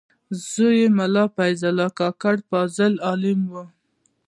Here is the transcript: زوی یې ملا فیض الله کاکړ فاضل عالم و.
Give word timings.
زوی 0.49 0.75
یې 0.81 0.87
ملا 0.97 1.25
فیض 1.35 1.61
الله 1.69 1.89
کاکړ 1.99 2.35
فاضل 2.49 2.93
عالم 3.07 3.39
و. 3.51 3.53